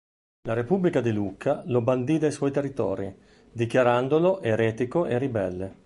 La 0.47 0.53
Repubblica 0.55 0.99
di 0.99 1.11
Lucca 1.11 1.61
lo 1.67 1.83
bandì 1.83 2.17
dai 2.17 2.31
suoi 2.31 2.49
territori, 2.49 3.15
dichiarandolo 3.51 4.41
eretico 4.41 5.05
e 5.05 5.19
ribelle. 5.19 5.75